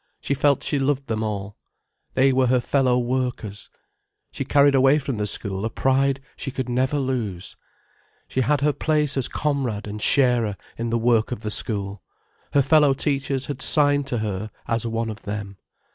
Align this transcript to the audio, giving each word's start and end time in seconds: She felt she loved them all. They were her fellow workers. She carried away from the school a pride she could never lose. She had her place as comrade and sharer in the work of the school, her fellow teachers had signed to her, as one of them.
She 0.19 0.33
felt 0.33 0.63
she 0.63 0.79
loved 0.79 1.05
them 1.05 1.21
all. 1.21 1.57
They 2.15 2.33
were 2.33 2.47
her 2.47 2.59
fellow 2.59 2.97
workers. 2.97 3.69
She 4.31 4.43
carried 4.43 4.73
away 4.73 4.97
from 4.97 5.17
the 5.17 5.27
school 5.27 5.63
a 5.63 5.69
pride 5.69 6.19
she 6.35 6.49
could 6.49 6.67
never 6.67 6.97
lose. 6.97 7.55
She 8.27 8.41
had 8.41 8.61
her 8.61 8.73
place 8.73 9.15
as 9.15 9.27
comrade 9.27 9.85
and 9.85 10.01
sharer 10.01 10.57
in 10.75 10.89
the 10.89 10.97
work 10.97 11.31
of 11.31 11.41
the 11.41 11.51
school, 11.51 12.01
her 12.53 12.63
fellow 12.63 12.95
teachers 12.95 13.45
had 13.45 13.61
signed 13.61 14.07
to 14.07 14.17
her, 14.17 14.49
as 14.67 14.87
one 14.87 15.11
of 15.11 15.21
them. 15.21 15.57